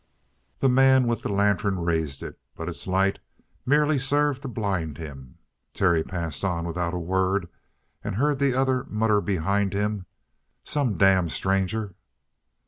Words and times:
The 0.61 0.67
man 0.67 1.05
with 1.05 1.21
the 1.21 1.29
lantern 1.29 1.77
raised 1.81 2.23
it, 2.23 2.39
but 2.55 2.67
its 2.67 2.87
light 2.87 3.19
merely 3.67 3.99
served 3.99 4.41
to 4.41 4.47
blind 4.47 4.97
him. 4.97 5.37
Terry 5.75 6.01
passed 6.01 6.43
on 6.43 6.65
without 6.65 6.95
a 6.95 6.99
word 6.99 7.47
and 8.03 8.15
heard 8.15 8.39
the 8.39 8.55
other 8.55 8.85
mutter 8.89 9.21
behind 9.21 9.73
him: 9.73 10.07
"Some 10.63 10.95
damn 10.95 11.29
stranger!" 11.29 11.93